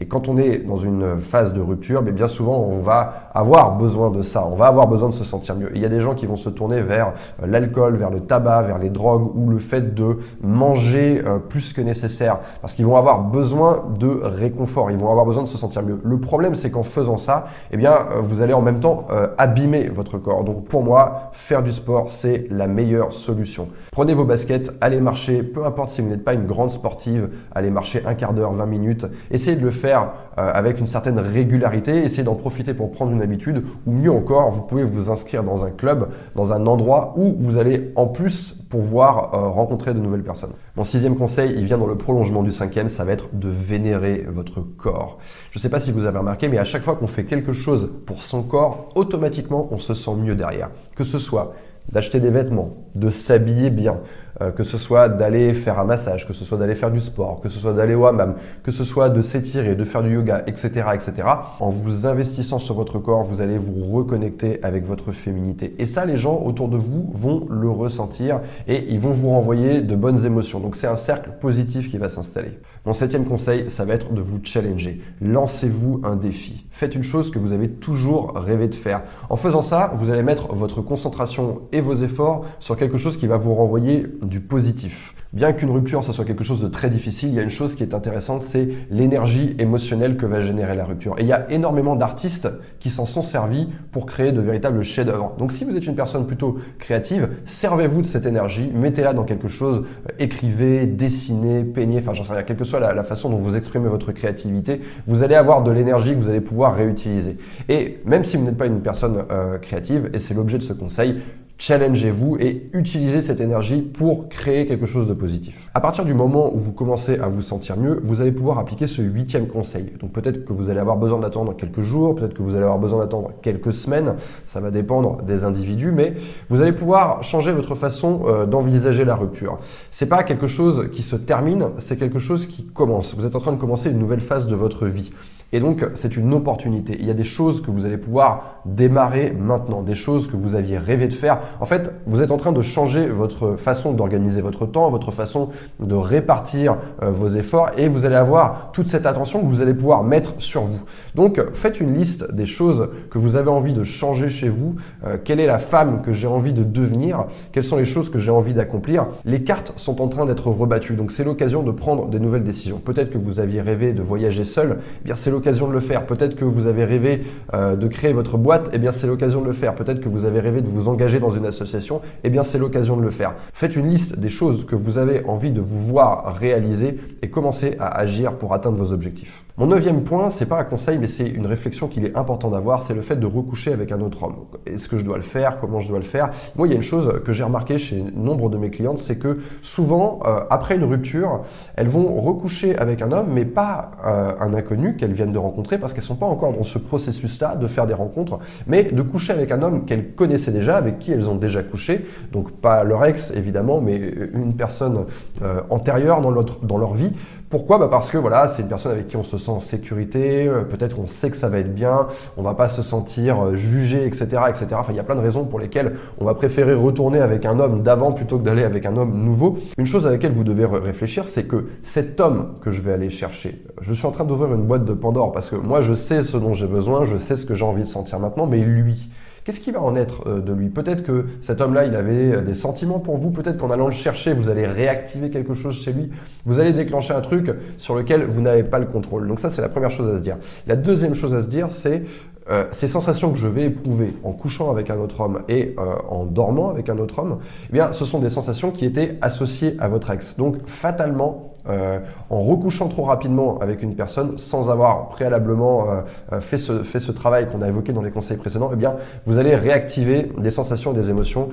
Et 0.00 0.06
quand 0.06 0.28
on 0.28 0.38
est 0.38 0.60
dans 0.60 0.78
une 0.78 1.20
phase 1.20 1.52
de 1.52 1.60
rupture, 1.60 2.00
mais 2.00 2.12
bien 2.12 2.26
souvent 2.26 2.58
on 2.58 2.78
va 2.78 3.30
avoir 3.34 3.76
besoin 3.76 4.10
de 4.10 4.22
ça. 4.22 4.46
On 4.46 4.54
va 4.54 4.68
avoir 4.68 4.88
besoin 4.88 5.10
de 5.10 5.14
se 5.14 5.24
sentir 5.24 5.56
mieux. 5.56 5.70
il 5.74 5.82
y 5.82 5.84
a 5.84 5.90
des 5.90 6.00
gens 6.00 6.14
qui 6.14 6.24
vont 6.24 6.36
se 6.36 6.48
tourner 6.48 6.80
vers 6.80 7.12
euh, 7.42 7.46
l'alcool, 7.46 7.96
vers 7.96 8.10
le 8.10 8.20
tabac, 8.20 8.62
vers 8.62 8.78
les 8.78 8.88
drogues 8.88 9.30
ou 9.36 9.50
le 9.50 9.58
fait 9.58 9.73
de 9.80 10.18
manger 10.42 11.22
euh, 11.24 11.38
plus 11.38 11.72
que 11.72 11.80
nécessaire, 11.80 12.38
parce 12.60 12.74
qu'ils 12.74 12.86
vont 12.86 12.96
avoir 12.96 13.22
besoin 13.22 13.84
de 13.98 14.08
réconfort, 14.08 14.90
ils 14.90 14.98
vont 14.98 15.10
avoir 15.10 15.26
besoin 15.26 15.42
de 15.42 15.48
se 15.48 15.58
sentir 15.58 15.82
mieux. 15.82 15.98
Le 16.02 16.18
problème, 16.18 16.54
c'est 16.54 16.70
qu'en 16.70 16.82
faisant 16.82 17.16
ça, 17.16 17.46
eh 17.70 17.76
bien, 17.76 17.92
euh, 17.92 18.20
vous 18.20 18.42
allez 18.42 18.54
en 18.54 18.62
même 18.62 18.80
temps 18.80 19.06
euh, 19.10 19.28
abîmer 19.38 19.88
votre 19.88 20.18
corps. 20.18 20.44
Donc 20.44 20.66
pour 20.66 20.82
moi, 20.82 21.30
faire 21.32 21.62
du 21.62 21.72
sport, 21.72 22.10
c'est 22.10 22.46
la 22.50 22.66
meilleure 22.66 23.12
solution. 23.12 23.68
Prenez 23.92 24.14
vos 24.14 24.24
baskets, 24.24 24.72
allez 24.80 25.00
marcher, 25.00 25.42
peu 25.42 25.64
importe 25.64 25.90
si 25.90 26.02
vous 26.02 26.08
n'êtes 26.08 26.24
pas 26.24 26.34
une 26.34 26.46
grande 26.46 26.70
sportive, 26.70 27.28
allez 27.54 27.70
marcher 27.70 28.02
un 28.06 28.14
quart 28.14 28.32
d'heure, 28.32 28.52
20 28.52 28.66
minutes. 28.66 29.06
Essayez 29.30 29.56
de 29.56 29.62
le 29.62 29.70
faire 29.70 30.12
avec 30.36 30.80
une 30.80 30.88
certaine 30.88 31.20
régularité, 31.20 32.02
essayez 32.02 32.24
d'en 32.24 32.34
profiter 32.34 32.74
pour 32.74 32.90
prendre 32.90 33.12
une 33.12 33.22
habitude, 33.22 33.64
ou 33.86 33.92
mieux 33.92 34.10
encore, 34.10 34.50
vous 34.50 34.62
pouvez 34.62 34.82
vous 34.82 35.10
inscrire 35.10 35.44
dans 35.44 35.64
un 35.64 35.70
club, 35.70 36.08
dans 36.34 36.52
un 36.52 36.66
endroit 36.66 37.14
où 37.16 37.36
vous 37.38 37.56
allez 37.56 37.92
en 37.94 38.06
plus 38.06 38.63
pouvoir 38.74 39.34
euh, 39.34 39.50
rencontrer 39.50 39.94
de 39.94 40.00
nouvelles 40.00 40.24
personnes. 40.24 40.50
Mon 40.74 40.82
sixième 40.82 41.16
conseil, 41.16 41.54
il 41.56 41.64
vient 41.64 41.78
dans 41.78 41.86
le 41.86 41.96
prolongement 41.96 42.42
du 42.42 42.50
cinquième, 42.50 42.88
ça 42.88 43.04
va 43.04 43.12
être 43.12 43.28
de 43.32 43.48
vénérer 43.48 44.26
votre 44.28 44.62
corps. 44.62 45.18
Je 45.52 45.60
ne 45.60 45.62
sais 45.62 45.68
pas 45.68 45.78
si 45.78 45.92
vous 45.92 46.06
avez 46.06 46.18
remarqué, 46.18 46.48
mais 46.48 46.58
à 46.58 46.64
chaque 46.64 46.82
fois 46.82 46.96
qu'on 46.96 47.06
fait 47.06 47.24
quelque 47.24 47.52
chose 47.52 47.92
pour 48.04 48.24
son 48.24 48.42
corps, 48.42 48.88
automatiquement 48.96 49.68
on 49.70 49.78
se 49.78 49.94
sent 49.94 50.16
mieux 50.16 50.34
derrière. 50.34 50.70
Que 50.96 51.04
ce 51.04 51.18
soit 51.18 51.54
d'acheter 51.92 52.18
des 52.18 52.30
vêtements, 52.30 52.70
de 52.96 53.10
s'habiller 53.10 53.70
bien, 53.70 53.98
euh, 54.40 54.50
que 54.50 54.64
ce 54.64 54.78
soit 54.78 55.08
d'aller 55.08 55.54
faire 55.54 55.78
un 55.78 55.84
massage, 55.84 56.26
que 56.26 56.32
ce 56.32 56.44
soit 56.44 56.58
d'aller 56.58 56.74
faire 56.74 56.90
du 56.90 57.00
sport, 57.00 57.40
que 57.40 57.48
ce 57.48 57.58
soit 57.58 57.72
d'aller 57.72 57.94
au 57.94 58.06
hammam, 58.06 58.34
que 58.62 58.72
ce 58.72 58.84
soit 58.84 59.08
de 59.08 59.22
s'étirer, 59.22 59.74
de 59.74 59.84
faire 59.84 60.02
du 60.02 60.14
yoga, 60.14 60.42
etc., 60.46 60.86
etc. 60.94 61.28
En 61.60 61.70
vous 61.70 62.06
investissant 62.06 62.58
sur 62.58 62.74
votre 62.74 62.98
corps, 62.98 63.22
vous 63.22 63.40
allez 63.40 63.58
vous 63.58 63.94
reconnecter 63.94 64.58
avec 64.62 64.86
votre 64.86 65.12
féminité. 65.12 65.74
Et 65.78 65.86
ça, 65.86 66.04
les 66.04 66.16
gens 66.16 66.42
autour 66.44 66.68
de 66.68 66.76
vous 66.76 67.10
vont 67.14 67.46
le 67.48 67.70
ressentir 67.70 68.40
et 68.66 68.92
ils 68.92 69.00
vont 69.00 69.12
vous 69.12 69.30
renvoyer 69.30 69.80
de 69.80 69.94
bonnes 69.96 70.24
émotions. 70.26 70.60
Donc 70.60 70.76
c'est 70.76 70.86
un 70.86 70.96
cercle 70.96 71.30
positif 71.40 71.90
qui 71.90 71.98
va 71.98 72.08
s'installer. 72.08 72.58
Mon 72.86 72.92
septième 72.92 73.24
conseil, 73.24 73.70
ça 73.70 73.86
va 73.86 73.94
être 73.94 74.12
de 74.12 74.20
vous 74.20 74.40
challenger. 74.42 75.00
Lancez-vous 75.22 76.02
un 76.04 76.16
défi. 76.16 76.66
Faites 76.70 76.94
une 76.94 77.02
chose 77.02 77.30
que 77.30 77.38
vous 77.38 77.52
avez 77.52 77.70
toujours 77.70 78.34
rêvé 78.34 78.68
de 78.68 78.74
faire. 78.74 79.04
En 79.30 79.36
faisant 79.36 79.62
ça, 79.62 79.94
vous 79.96 80.10
allez 80.10 80.22
mettre 80.22 80.54
votre 80.54 80.82
concentration 80.82 81.62
et 81.72 81.80
vos 81.80 81.94
efforts 81.94 82.44
sur 82.58 82.76
quelque 82.76 82.98
chose 82.98 83.16
qui 83.16 83.26
va 83.26 83.38
vous 83.38 83.54
renvoyer 83.54 84.04
du 84.22 84.40
positif. 84.40 85.14
Bien 85.34 85.52
qu'une 85.52 85.70
rupture, 85.70 86.04
ça 86.04 86.12
soit 86.12 86.24
quelque 86.24 86.44
chose 86.44 86.62
de 86.62 86.68
très 86.68 86.88
difficile, 86.88 87.30
il 87.30 87.34
y 87.34 87.40
a 87.40 87.42
une 87.42 87.50
chose 87.50 87.74
qui 87.74 87.82
est 87.82 87.92
intéressante, 87.92 88.44
c'est 88.44 88.68
l'énergie 88.88 89.56
émotionnelle 89.58 90.16
que 90.16 90.26
va 90.26 90.42
générer 90.42 90.76
la 90.76 90.84
rupture. 90.84 91.16
Et 91.18 91.22
il 91.22 91.26
y 91.26 91.32
a 91.32 91.50
énormément 91.50 91.96
d'artistes 91.96 92.48
qui 92.78 92.88
s'en 92.88 93.04
sont 93.04 93.20
servis 93.20 93.68
pour 93.90 94.06
créer 94.06 94.30
de 94.30 94.40
véritables 94.40 94.84
chefs-d'œuvre. 94.84 95.34
Donc 95.36 95.50
si 95.50 95.64
vous 95.64 95.76
êtes 95.76 95.86
une 95.86 95.96
personne 95.96 96.28
plutôt 96.28 96.60
créative, 96.78 97.30
servez-vous 97.46 98.02
de 98.02 98.06
cette 98.06 98.26
énergie, 98.26 98.70
mettez-la 98.72 99.12
dans 99.12 99.24
quelque 99.24 99.48
chose, 99.48 99.84
euh, 100.08 100.12
écrivez, 100.20 100.86
dessinez, 100.86 101.64
peignez, 101.64 101.98
enfin 101.98 102.12
j'en 102.12 102.22
sais 102.22 102.32
rien, 102.32 102.44
quelle 102.44 102.56
que 102.56 102.62
soit 102.62 102.78
la, 102.78 103.02
façon 103.02 103.28
dont 103.28 103.38
vous 103.38 103.56
exprimez 103.56 103.88
votre 103.88 104.12
créativité, 104.12 104.82
vous 105.08 105.24
allez 105.24 105.34
avoir 105.34 105.64
de 105.64 105.72
l'énergie 105.72 106.14
que 106.14 106.20
vous 106.20 106.30
allez 106.30 106.42
pouvoir 106.42 106.76
réutiliser. 106.76 107.38
Et 107.68 107.98
même 108.04 108.22
si 108.22 108.36
vous 108.36 108.44
n'êtes 108.44 108.56
pas 108.56 108.66
une 108.66 108.82
personne 108.82 109.24
euh, 109.32 109.58
créative, 109.58 110.10
et 110.14 110.20
c'est 110.20 110.34
l'objet 110.34 110.58
de 110.58 110.62
ce 110.62 110.74
conseil, 110.74 111.16
challengez-vous 111.58 112.36
et 112.40 112.68
utilisez 112.72 113.20
cette 113.20 113.40
énergie 113.40 113.80
pour 113.80 114.28
créer 114.28 114.66
quelque 114.66 114.86
chose 114.86 115.06
de 115.06 115.14
positif. 115.14 115.70
À 115.74 115.80
partir 115.80 116.04
du 116.04 116.12
moment 116.12 116.54
où 116.54 116.58
vous 116.58 116.72
commencez 116.72 117.18
à 117.18 117.28
vous 117.28 117.42
sentir 117.42 117.76
mieux, 117.76 118.00
vous 118.02 118.20
allez 118.20 118.32
pouvoir 118.32 118.58
appliquer 118.58 118.86
ce 118.86 119.02
huitième 119.02 119.46
conseil. 119.46 119.92
Donc 120.00 120.12
peut-être 120.12 120.44
que 120.44 120.52
vous 120.52 120.70
allez 120.70 120.80
avoir 120.80 120.96
besoin 120.96 121.20
d'attendre 121.20 121.56
quelques 121.56 121.80
jours, 121.80 122.16
peut-être 122.16 122.34
que 122.34 122.42
vous 122.42 122.54
allez 122.54 122.64
avoir 122.64 122.78
besoin 122.78 123.00
d'attendre 123.00 123.30
quelques 123.42 123.72
semaines, 123.72 124.14
ça 124.46 124.60
va 124.60 124.70
dépendre 124.70 125.22
des 125.22 125.44
individus, 125.44 125.92
mais 125.92 126.14
vous 126.50 126.60
allez 126.60 126.72
pouvoir 126.72 127.22
changer 127.22 127.52
votre 127.52 127.74
façon 127.74 128.22
euh, 128.26 128.46
d'envisager 128.46 129.04
la 129.04 129.14
rupture. 129.14 129.58
C'est 129.90 130.08
pas 130.08 130.24
quelque 130.24 130.46
chose 130.46 130.90
qui 130.92 131.02
se 131.02 131.16
termine, 131.16 131.68
c'est 131.78 131.98
quelque 131.98 132.18
chose 132.18 132.46
qui 132.46 132.64
commence. 132.66 133.14
Vous 133.14 133.26
êtes 133.26 133.36
en 133.36 133.40
train 133.40 133.52
de 133.52 133.60
commencer 133.60 133.90
une 133.90 133.98
nouvelle 133.98 134.20
phase 134.20 134.46
de 134.46 134.54
votre 134.54 134.86
vie. 134.86 135.12
Et 135.54 135.60
donc, 135.60 135.86
c'est 135.94 136.16
une 136.16 136.34
opportunité. 136.34 136.96
Il 136.98 137.06
y 137.06 137.12
a 137.12 137.14
des 137.14 137.22
choses 137.22 137.62
que 137.62 137.70
vous 137.70 137.86
allez 137.86 137.96
pouvoir 137.96 138.56
démarrer 138.64 139.30
maintenant, 139.30 139.82
des 139.82 139.94
choses 139.94 140.26
que 140.26 140.36
vous 140.36 140.56
aviez 140.56 140.78
rêvé 140.78 141.06
de 141.06 141.12
faire. 141.12 141.38
En 141.60 141.64
fait, 141.64 141.92
vous 142.06 142.22
êtes 142.22 142.32
en 142.32 142.38
train 142.38 142.50
de 142.50 142.60
changer 142.60 143.06
votre 143.06 143.54
façon 143.54 143.92
d'organiser 143.92 144.40
votre 144.40 144.66
temps, 144.66 144.90
votre 144.90 145.12
façon 145.12 145.50
de 145.78 145.94
répartir 145.94 146.78
euh, 147.04 147.10
vos 147.12 147.28
efforts 147.28 147.70
et 147.76 147.86
vous 147.86 148.04
allez 148.04 148.16
avoir 148.16 148.72
toute 148.72 148.88
cette 148.88 149.06
attention 149.06 149.42
que 149.42 149.46
vous 149.46 149.60
allez 149.60 149.74
pouvoir 149.74 150.02
mettre 150.02 150.32
sur 150.38 150.62
vous. 150.62 150.80
Donc, 151.14 151.40
faites 151.52 151.80
une 151.80 151.94
liste 151.94 152.34
des 152.34 152.46
choses 152.46 152.88
que 153.12 153.18
vous 153.18 153.36
avez 153.36 153.50
envie 153.50 153.74
de 153.74 153.84
changer 153.84 154.30
chez 154.30 154.48
vous. 154.48 154.74
Euh, 155.06 155.18
quelle 155.22 155.38
est 155.38 155.46
la 155.46 155.58
femme 155.58 156.02
que 156.02 156.12
j'ai 156.12 156.26
envie 156.26 156.52
de 156.52 156.64
devenir? 156.64 157.26
Quelles 157.52 157.62
sont 157.62 157.76
les 157.76 157.86
choses 157.86 158.10
que 158.10 158.18
j'ai 158.18 158.32
envie 158.32 158.54
d'accomplir? 158.54 159.06
Les 159.24 159.44
cartes 159.44 159.72
sont 159.76 160.02
en 160.02 160.08
train 160.08 160.26
d'être 160.26 160.48
rebattues. 160.48 160.94
Donc, 160.94 161.12
c'est 161.12 161.22
l'occasion 161.22 161.62
de 161.62 161.70
prendre 161.70 162.08
des 162.08 162.18
nouvelles 162.18 162.42
décisions. 162.42 162.80
Peut-être 162.84 163.10
que 163.10 163.18
vous 163.18 163.38
aviez 163.38 163.60
rêvé 163.60 163.92
de 163.92 164.02
voyager 164.02 164.42
seul. 164.42 164.78
Eh 165.02 165.04
bien, 165.04 165.14
c'est 165.14 165.30
l'occasion 165.30 165.43
de 165.44 165.72
le 165.72 165.80
faire. 165.80 166.06
Peut-être 166.06 166.36
que 166.36 166.44
vous 166.44 166.66
avez 166.66 166.84
rêvé 166.84 167.24
euh, 167.52 167.76
de 167.76 167.86
créer 167.86 168.12
votre 168.12 168.38
boîte, 168.38 168.70
eh 168.72 168.78
bien 168.78 168.92
c'est 168.92 169.06
l'occasion 169.06 169.42
de 169.42 169.46
le 169.46 169.52
faire. 169.52 169.74
Peut-être 169.74 170.00
que 170.00 170.08
vous 170.08 170.24
avez 170.24 170.40
rêvé 170.40 170.62
de 170.62 170.68
vous 170.68 170.88
engager 170.88 171.20
dans 171.20 171.30
une 171.30 171.44
association, 171.44 172.00
eh 172.22 172.30
bien 172.30 172.42
c'est 172.42 172.58
l'occasion 172.58 172.96
de 172.96 173.02
le 173.02 173.10
faire. 173.10 173.34
Faites 173.52 173.76
une 173.76 173.88
liste 173.88 174.18
des 174.18 174.30
choses 174.30 174.64
que 174.64 174.74
vous 174.74 174.96
avez 174.96 175.24
envie 175.26 175.50
de 175.50 175.60
vous 175.60 175.82
voir 175.82 176.34
réaliser 176.36 176.98
et 177.20 177.28
commencez 177.28 177.76
à 177.78 177.88
agir 177.98 178.32
pour 178.32 178.54
atteindre 178.54 178.78
vos 178.78 178.92
objectifs. 178.92 179.44
Mon 179.56 179.66
neuvième 179.66 180.02
point, 180.02 180.30
c'est 180.30 180.46
pas 180.46 180.58
un 180.58 180.64
conseil, 180.64 180.98
mais 180.98 181.06
c'est 181.06 181.28
une 181.28 181.46
réflexion 181.46 181.86
qu'il 181.86 182.04
est 182.04 182.16
important 182.16 182.50
d'avoir, 182.50 182.82
c'est 182.82 182.92
le 182.92 183.02
fait 183.02 183.14
de 183.14 183.24
recoucher 183.26 183.72
avec 183.72 183.92
un 183.92 184.00
autre 184.00 184.24
homme. 184.24 184.34
Est-ce 184.66 184.88
que 184.88 184.98
je 184.98 185.04
dois 185.04 185.16
le 185.16 185.22
faire? 185.22 185.60
Comment 185.60 185.78
je 185.78 185.88
dois 185.90 185.98
le 185.98 186.04
faire? 186.04 186.30
Moi, 186.56 186.66
il 186.66 186.72
y 186.72 186.74
a 186.74 186.76
une 186.76 186.82
chose 186.82 187.22
que 187.24 187.32
j'ai 187.32 187.44
remarqué 187.44 187.78
chez 187.78 188.02
nombre 188.16 188.50
de 188.50 188.58
mes 188.58 188.70
clientes, 188.70 188.98
c'est 188.98 189.16
que 189.16 189.38
souvent, 189.62 190.18
euh, 190.26 190.40
après 190.50 190.74
une 190.74 190.82
rupture, 190.82 191.42
elles 191.76 191.86
vont 191.86 192.20
recoucher 192.20 192.76
avec 192.76 193.00
un 193.00 193.12
homme, 193.12 193.28
mais 193.32 193.44
pas 193.44 193.92
euh, 194.04 194.32
un 194.40 194.54
inconnu 194.54 194.96
qu'elles 194.96 195.12
viennent 195.12 195.30
de 195.30 195.38
rencontrer, 195.38 195.78
parce 195.78 195.92
qu'elles 195.92 196.02
sont 196.02 196.16
pas 196.16 196.26
encore 196.26 196.52
dans 196.52 196.64
ce 196.64 196.80
processus-là 196.80 197.54
de 197.54 197.68
faire 197.68 197.86
des 197.86 197.94
rencontres, 197.94 198.40
mais 198.66 198.82
de 198.82 199.02
coucher 199.02 199.34
avec 199.34 199.52
un 199.52 199.62
homme 199.62 199.84
qu'elles 199.84 200.14
connaissaient 200.14 200.50
déjà, 200.50 200.76
avec 200.76 200.98
qui 200.98 201.12
elles 201.12 201.30
ont 201.30 201.36
déjà 201.36 201.62
couché. 201.62 202.06
Donc 202.32 202.50
pas 202.50 202.82
leur 202.82 203.04
ex, 203.04 203.30
évidemment, 203.36 203.80
mais 203.80 204.00
une 204.34 204.54
personne 204.56 205.04
euh, 205.42 205.60
antérieure 205.70 206.20
dans, 206.20 206.32
dans 206.32 206.76
leur 206.76 206.94
vie 206.94 207.12
Pourquoi? 207.54 207.78
Bah 207.78 207.86
Parce 207.88 208.10
que 208.10 208.18
voilà, 208.18 208.48
c'est 208.48 208.62
une 208.62 208.68
personne 208.68 208.90
avec 208.90 209.06
qui 209.06 209.16
on 209.16 209.22
se 209.22 209.38
sent 209.38 209.52
en 209.52 209.60
sécurité, 209.60 210.48
euh, 210.48 210.62
peut-être 210.62 210.96
qu'on 210.96 211.06
sait 211.06 211.30
que 211.30 211.36
ça 211.36 211.48
va 211.48 211.60
être 211.60 211.72
bien, 211.72 212.08
on 212.36 212.42
va 212.42 212.54
pas 212.54 212.68
se 212.68 212.82
sentir 212.82 213.40
euh, 213.40 213.54
jugé, 213.54 214.04
etc., 214.04 214.26
etc. 214.48 214.66
Enfin, 214.72 214.92
il 214.92 214.96
y 214.96 214.98
a 214.98 215.04
plein 215.04 215.14
de 215.14 215.20
raisons 215.20 215.44
pour 215.44 215.60
lesquelles 215.60 215.94
on 216.18 216.24
va 216.24 216.34
préférer 216.34 216.74
retourner 216.74 217.20
avec 217.20 217.46
un 217.46 217.60
homme 217.60 217.84
d'avant 217.84 218.10
plutôt 218.10 218.38
que 218.38 218.42
d'aller 218.42 218.64
avec 218.64 218.86
un 218.86 218.96
homme 218.96 219.22
nouveau. 219.22 219.56
Une 219.78 219.86
chose 219.86 220.04
à 220.04 220.10
laquelle 220.10 220.32
vous 220.32 220.42
devez 220.42 220.64
réfléchir, 220.64 221.28
c'est 221.28 221.44
que 221.44 221.66
cet 221.84 222.20
homme 222.20 222.54
que 222.60 222.72
je 222.72 222.82
vais 222.82 222.92
aller 222.92 223.08
chercher, 223.08 223.62
je 223.82 223.92
suis 223.92 224.06
en 224.06 224.10
train 224.10 224.24
d'ouvrir 224.24 224.52
une 224.52 224.64
boîte 224.64 224.84
de 224.84 224.92
Pandore 224.92 225.30
parce 225.30 225.48
que 225.48 225.54
moi 225.54 225.80
je 225.80 225.94
sais 225.94 226.22
ce 226.22 226.36
dont 226.36 226.54
j'ai 226.54 226.66
besoin, 226.66 227.04
je 227.04 227.18
sais 227.18 227.36
ce 227.36 227.46
que 227.46 227.54
j'ai 227.54 227.64
envie 227.64 227.82
de 227.82 227.86
sentir 227.86 228.18
maintenant, 228.18 228.46
mais 228.46 228.58
lui, 228.58 228.96
Qu'est-ce 229.44 229.60
qui 229.60 229.72
va 229.72 229.82
en 229.82 229.94
être 229.94 230.26
euh, 230.26 230.40
de 230.40 230.54
lui? 230.54 230.70
Peut-être 230.70 231.02
que 231.02 231.26
cet 231.42 231.60
homme-là, 231.60 231.84
il 231.84 231.94
avait 231.94 232.32
euh, 232.32 232.40
des 232.40 232.54
sentiments 232.54 232.98
pour 232.98 233.18
vous. 233.18 233.30
Peut-être 233.30 233.58
qu'en 233.58 233.70
allant 233.70 233.88
le 233.88 233.92
chercher, 233.92 234.32
vous 234.32 234.48
allez 234.48 234.66
réactiver 234.66 235.28
quelque 235.28 235.54
chose 235.54 235.76
chez 235.76 235.92
lui. 235.92 236.10
Vous 236.46 236.60
allez 236.60 236.72
déclencher 236.72 237.12
un 237.12 237.20
truc 237.20 237.50
sur 237.76 237.94
lequel 237.94 238.24
vous 238.24 238.40
n'avez 238.40 238.62
pas 238.62 238.78
le 238.78 238.86
contrôle. 238.86 239.28
Donc 239.28 239.40
ça, 239.40 239.50
c'est 239.50 239.60
la 239.60 239.68
première 239.68 239.90
chose 239.90 240.08
à 240.08 240.16
se 240.16 240.22
dire. 240.22 240.38
La 240.66 240.76
deuxième 240.76 241.14
chose 241.14 241.34
à 241.34 241.42
se 241.42 241.48
dire, 241.48 241.68
c'est 241.70 242.04
euh, 242.50 242.64
ces 242.72 242.88
sensations 242.88 243.32
que 243.32 243.38
je 243.38 243.46
vais 243.46 243.64
éprouver 243.64 244.14
en 244.22 244.32
couchant 244.32 244.70
avec 244.70 244.88
un 244.88 244.96
autre 244.96 245.20
homme 245.20 245.42
et 245.48 245.76
en 246.08 246.24
dormant 246.24 246.70
avec 246.70 246.88
un 246.88 246.96
autre 246.98 247.18
homme, 247.18 247.38
eh 247.68 247.72
bien, 247.72 247.92
ce 247.92 248.06
sont 248.06 248.20
des 248.20 248.30
sensations 248.30 248.70
qui 248.70 248.86
étaient 248.86 249.18
associées 249.20 249.76
à 249.78 249.88
votre 249.88 250.10
ex. 250.10 250.36
Donc, 250.38 250.56
fatalement, 250.66 251.53
euh, 251.68 251.98
en 252.28 252.42
recouchant 252.42 252.88
trop 252.88 253.04
rapidement 253.04 253.58
avec 253.60 253.82
une 253.82 253.94
personne 253.94 254.36
sans 254.36 254.70
avoir 254.70 255.08
préalablement 255.08 255.88
euh, 255.88 256.00
euh, 256.34 256.40
fait, 256.42 256.58
ce, 256.58 257.12
travail 257.12 257.48
qu'on 257.50 257.62
a 257.62 257.68
évoqué 257.68 257.92
dans 257.92 258.02
les 258.02 258.10
conseils 258.10 258.36
précédents, 258.36 258.70
eh 258.72 258.76
bien, 258.76 258.96
vous 259.24 259.38
allez 259.38 259.54
réactiver 259.54 260.30
des 260.36 260.50
sensations 260.50 260.92
et 260.92 260.94
des 260.94 261.10
émotions 261.10 261.50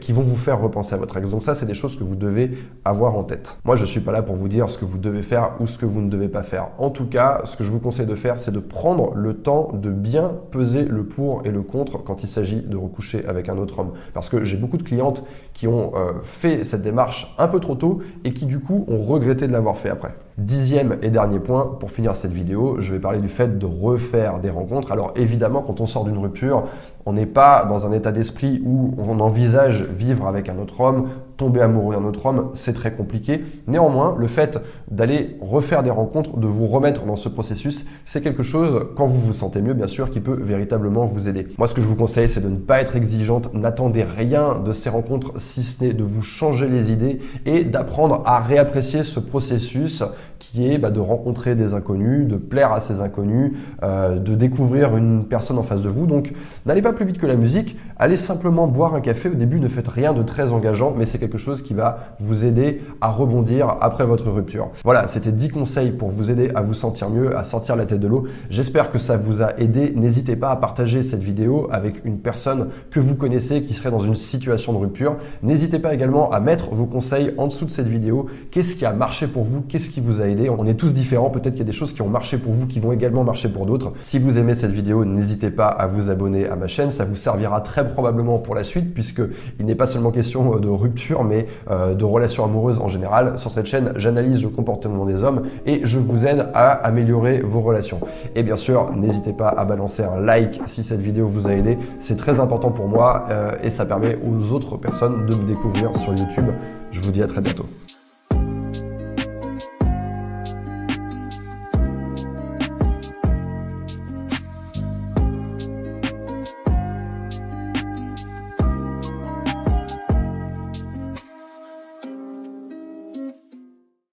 qui 0.00 0.12
vont 0.12 0.22
vous 0.22 0.36
faire 0.36 0.60
repenser 0.60 0.94
à 0.94 0.98
votre 0.98 1.16
ex. 1.16 1.30
Donc 1.30 1.42
ça, 1.42 1.56
c'est 1.56 1.66
des 1.66 1.74
choses 1.74 1.98
que 1.98 2.04
vous 2.04 2.14
devez 2.14 2.56
avoir 2.84 3.16
en 3.16 3.24
tête. 3.24 3.58
Moi, 3.64 3.74
je 3.74 3.84
suis 3.84 4.00
pas 4.00 4.12
là 4.12 4.22
pour 4.22 4.36
vous 4.36 4.46
dire 4.46 4.70
ce 4.70 4.78
que 4.78 4.84
vous 4.84 4.98
devez 4.98 5.22
faire 5.22 5.50
ou 5.58 5.66
ce 5.66 5.78
que 5.78 5.86
vous 5.86 6.00
ne 6.00 6.08
devez 6.08 6.28
pas 6.28 6.44
faire. 6.44 6.68
En 6.78 6.90
tout 6.90 7.06
cas, 7.06 7.40
ce 7.44 7.56
que 7.56 7.64
je 7.64 7.70
vous 7.70 7.80
conseille 7.80 8.06
de 8.06 8.14
faire, 8.14 8.38
c'est 8.38 8.52
de 8.52 8.60
prendre 8.60 9.14
le 9.14 9.34
temps 9.34 9.70
de 9.72 9.90
bien 9.90 10.30
peser 10.52 10.84
le 10.84 11.04
pour 11.04 11.42
et 11.44 11.50
le 11.50 11.62
contre 11.62 11.98
quand 11.98 12.22
il 12.22 12.28
s'agit 12.28 12.60
de 12.60 12.76
recoucher 12.76 13.26
avec 13.26 13.48
un 13.48 13.58
autre 13.58 13.80
homme. 13.80 13.92
Parce 14.14 14.28
que 14.28 14.44
j'ai 14.44 14.56
beaucoup 14.56 14.76
de 14.76 14.84
clientes 14.84 15.24
qui 15.54 15.66
ont 15.66 15.92
fait 16.22 16.64
cette 16.64 16.82
démarche 16.82 17.34
un 17.38 17.48
peu 17.48 17.60
trop 17.60 17.74
tôt 17.74 18.00
et 18.24 18.32
qui 18.32 18.46
du 18.46 18.58
coup 18.60 18.84
ont 18.88 19.02
regretter 19.02 19.46
de 19.46 19.52
l'avoir 19.52 19.76
fait 19.76 19.90
après. 19.90 20.14
Dixième 20.38 20.96
et 21.02 21.10
dernier 21.10 21.40
point, 21.40 21.76
pour 21.78 21.90
finir 21.90 22.16
cette 22.16 22.32
vidéo, 22.32 22.76
je 22.80 22.94
vais 22.94 23.00
parler 23.00 23.20
du 23.20 23.28
fait 23.28 23.58
de 23.58 23.66
refaire 23.66 24.38
des 24.38 24.48
rencontres. 24.48 24.90
Alors 24.90 25.12
évidemment, 25.14 25.60
quand 25.60 25.82
on 25.82 25.86
sort 25.86 26.04
d'une 26.04 26.16
rupture, 26.16 26.64
on 27.04 27.12
n'est 27.12 27.26
pas 27.26 27.66
dans 27.66 27.86
un 27.86 27.92
état 27.92 28.12
d'esprit 28.12 28.62
où 28.64 28.94
on 28.96 29.20
envisage 29.20 29.82
vivre 29.82 30.26
avec 30.26 30.48
un 30.48 30.58
autre 30.58 30.80
homme, 30.80 31.08
tomber 31.36 31.60
amoureux 31.60 31.96
d'un 31.96 32.04
autre 32.04 32.24
homme, 32.24 32.50
c'est 32.54 32.72
très 32.72 32.92
compliqué. 32.92 33.42
Néanmoins, 33.66 34.14
le 34.18 34.26
fait 34.26 34.60
d'aller 34.90 35.36
refaire 35.40 35.82
des 35.82 35.90
rencontres, 35.90 36.36
de 36.38 36.46
vous 36.46 36.66
remettre 36.66 37.04
dans 37.04 37.16
ce 37.16 37.28
processus, 37.28 37.84
c'est 38.06 38.22
quelque 38.22 38.42
chose, 38.44 38.86
quand 38.96 39.06
vous 39.06 39.20
vous 39.20 39.32
sentez 39.32 39.60
mieux, 39.60 39.74
bien 39.74 39.88
sûr, 39.88 40.10
qui 40.10 40.20
peut 40.20 40.40
véritablement 40.40 41.04
vous 41.04 41.28
aider. 41.28 41.48
Moi, 41.58 41.66
ce 41.66 41.74
que 41.74 41.82
je 41.82 41.86
vous 41.86 41.96
conseille, 41.96 42.28
c'est 42.28 42.42
de 42.42 42.48
ne 42.48 42.56
pas 42.56 42.80
être 42.80 42.96
exigeante, 42.96 43.52
n'attendez 43.52 44.04
rien 44.04 44.60
de 44.64 44.72
ces 44.72 44.88
rencontres, 44.88 45.32
si 45.38 45.62
ce 45.62 45.84
n'est 45.84 45.92
de 45.92 46.04
vous 46.04 46.22
changer 46.22 46.68
les 46.68 46.92
idées 46.92 47.20
et 47.44 47.64
d'apprendre 47.64 48.22
à 48.24 48.38
réapprécier 48.38 49.02
ce 49.02 49.18
processus 49.18 50.04
qui 50.42 50.68
est 50.68 50.76
bah, 50.76 50.90
de 50.90 50.98
rencontrer 50.98 51.54
des 51.54 51.72
inconnus, 51.72 52.26
de 52.26 52.36
plaire 52.36 52.72
à 52.72 52.80
ces 52.80 53.00
inconnus, 53.00 53.52
euh, 53.84 54.18
de 54.18 54.34
découvrir 54.34 54.96
une 54.96 55.24
personne 55.24 55.56
en 55.56 55.62
face 55.62 55.82
de 55.82 55.88
vous. 55.88 56.06
Donc 56.06 56.32
n'allez 56.66 56.82
pas 56.82 56.92
plus 56.92 57.06
vite 57.06 57.18
que 57.18 57.26
la 57.26 57.36
musique, 57.36 57.76
allez 57.96 58.16
simplement 58.16 58.66
boire 58.66 58.96
un 58.96 59.00
café. 59.00 59.28
Au 59.28 59.34
début, 59.34 59.60
ne 59.60 59.68
faites 59.68 59.86
rien 59.86 60.12
de 60.12 60.22
très 60.24 60.50
engageant, 60.50 60.94
mais 60.96 61.06
c'est 61.06 61.18
quelque 61.18 61.38
chose 61.38 61.62
qui 61.62 61.74
va 61.74 62.16
vous 62.18 62.44
aider 62.44 62.82
à 63.00 63.10
rebondir 63.10 63.76
après 63.80 64.04
votre 64.04 64.30
rupture. 64.30 64.70
Voilà, 64.82 65.06
c'était 65.06 65.30
10 65.30 65.50
conseils 65.50 65.92
pour 65.92 66.10
vous 66.10 66.32
aider 66.32 66.50
à 66.56 66.62
vous 66.62 66.74
sentir 66.74 67.08
mieux, 67.08 67.36
à 67.36 67.44
sortir 67.44 67.76
la 67.76 67.86
tête 67.86 68.00
de 68.00 68.08
l'eau. 68.08 68.26
J'espère 68.50 68.90
que 68.90 68.98
ça 68.98 69.16
vous 69.16 69.42
a 69.42 69.56
aidé. 69.60 69.92
N'hésitez 69.94 70.34
pas 70.34 70.50
à 70.50 70.56
partager 70.56 71.04
cette 71.04 71.22
vidéo 71.22 71.68
avec 71.70 72.04
une 72.04 72.18
personne 72.18 72.70
que 72.90 72.98
vous 72.98 73.14
connaissez 73.14 73.62
qui 73.62 73.74
serait 73.74 73.92
dans 73.92 74.00
une 74.00 74.16
situation 74.16 74.72
de 74.72 74.78
rupture. 74.78 75.16
N'hésitez 75.44 75.78
pas 75.78 75.94
également 75.94 76.32
à 76.32 76.40
mettre 76.40 76.74
vos 76.74 76.86
conseils 76.86 77.32
en 77.38 77.46
dessous 77.46 77.66
de 77.66 77.70
cette 77.70 77.86
vidéo. 77.86 78.26
Qu'est-ce 78.50 78.74
qui 78.74 78.84
a 78.84 78.92
marché 78.92 79.28
pour 79.28 79.44
vous? 79.44 79.60
Qu'est-ce 79.60 79.88
qui 79.88 80.00
vous 80.00 80.20
a 80.20 80.26
aidé 80.26 80.31
on 80.48 80.66
est 80.66 80.74
tous 80.74 80.92
différents. 80.92 81.30
Peut-être 81.30 81.54
qu'il 81.54 81.58
y 81.58 81.68
a 81.68 81.70
des 81.70 81.72
choses 81.72 81.92
qui 81.92 82.02
ont 82.02 82.08
marché 82.08 82.38
pour 82.38 82.52
vous, 82.52 82.66
qui 82.66 82.80
vont 82.80 82.92
également 82.92 83.24
marcher 83.24 83.48
pour 83.48 83.66
d'autres. 83.66 83.92
Si 84.02 84.18
vous 84.18 84.38
aimez 84.38 84.54
cette 84.54 84.72
vidéo, 84.72 85.04
n'hésitez 85.04 85.50
pas 85.50 85.68
à 85.68 85.86
vous 85.86 86.10
abonner 86.10 86.46
à 86.46 86.56
ma 86.56 86.66
chaîne. 86.66 86.90
Ça 86.90 87.04
vous 87.04 87.16
servira 87.16 87.60
très 87.60 87.86
probablement 87.88 88.38
pour 88.38 88.54
la 88.54 88.64
suite, 88.64 88.94
puisque 88.94 89.22
il 89.58 89.66
n'est 89.66 89.74
pas 89.74 89.86
seulement 89.86 90.10
question 90.10 90.56
de 90.58 90.68
rupture, 90.68 91.24
mais 91.24 91.46
euh, 91.70 91.94
de 91.94 92.04
relations 92.04 92.44
amoureuses 92.44 92.80
en 92.80 92.88
général. 92.88 93.38
Sur 93.38 93.50
cette 93.50 93.66
chaîne, 93.66 93.92
j'analyse 93.96 94.42
le 94.42 94.48
comportement 94.48 95.04
des 95.04 95.24
hommes 95.24 95.42
et 95.66 95.80
je 95.84 95.98
vous 95.98 96.26
aide 96.26 96.46
à 96.54 96.70
améliorer 96.70 97.40
vos 97.40 97.60
relations. 97.60 98.00
Et 98.34 98.42
bien 98.42 98.56
sûr, 98.56 98.92
n'hésitez 98.92 99.32
pas 99.32 99.48
à 99.48 99.64
balancer 99.64 100.02
un 100.02 100.20
like 100.20 100.60
si 100.66 100.82
cette 100.82 101.00
vidéo 101.00 101.28
vous 101.28 101.46
a 101.46 101.52
aidé. 101.52 101.78
C'est 102.00 102.16
très 102.16 102.40
important 102.40 102.70
pour 102.70 102.88
moi 102.88 103.26
euh, 103.30 103.52
et 103.62 103.70
ça 103.70 103.84
permet 103.84 104.18
aux 104.22 104.52
autres 104.52 104.76
personnes 104.76 105.26
de 105.26 105.34
me 105.34 105.44
découvrir 105.44 105.94
sur 105.96 106.14
YouTube. 106.14 106.46
Je 106.90 107.00
vous 107.00 107.10
dis 107.10 107.22
à 107.22 107.26
très 107.26 107.40
bientôt. 107.40 107.66